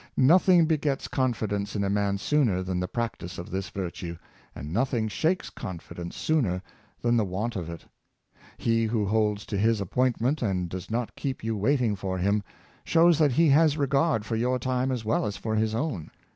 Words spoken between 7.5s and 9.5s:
of it. He who holds